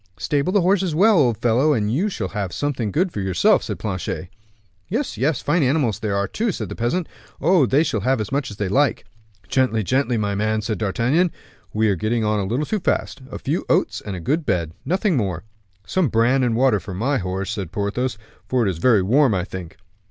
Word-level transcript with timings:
"Stable 0.17 0.51
the 0.51 0.61
horses 0.61 0.95
well, 0.95 1.19
old 1.19 1.37
fellow, 1.37 1.73
and 1.73 1.93
you 1.93 2.09
shall 2.09 2.29
have 2.29 2.51
something 2.51 2.91
good 2.91 3.11
for 3.11 3.21
yourself," 3.21 3.61
said 3.61 3.77
Planchet. 3.77 4.29
"Yes, 4.87 5.15
yes; 5.15 5.43
fine 5.43 5.61
animals 5.61 5.99
they 5.99 6.09
are 6.09 6.27
too," 6.27 6.51
said 6.51 6.69
the 6.69 6.75
peasant. 6.75 7.07
"Oh! 7.39 7.67
they 7.67 7.83
shall 7.83 7.99
have 7.99 8.19
as 8.19 8.31
much 8.31 8.49
as 8.49 8.57
they 8.57 8.67
like." 8.67 9.05
"Gently, 9.47 9.83
gently, 9.83 10.17
my 10.17 10.33
man," 10.33 10.63
said 10.63 10.79
D'Artagnan, 10.79 11.31
"we 11.71 11.87
are 11.87 11.95
getting 11.95 12.23
on 12.25 12.39
a 12.39 12.45
little 12.45 12.65
too 12.65 12.79
fast. 12.79 13.21
A 13.29 13.37
few 13.37 13.63
oats 13.69 14.01
and 14.03 14.15
a 14.15 14.19
good 14.19 14.43
bed 14.43 14.71
nothing 14.85 15.15
more." 15.15 15.43
"Some 15.85 16.07
bran 16.09 16.41
and 16.41 16.55
water 16.55 16.79
for 16.79 16.95
my 16.95 17.19
horse," 17.19 17.51
said 17.51 17.71
Porthos, 17.71 18.17
"for 18.47 18.65
it 18.65 18.71
is 18.71 18.79
very 18.79 19.03
warm, 19.03 19.35
I 19.35 19.43
think." 19.43 19.77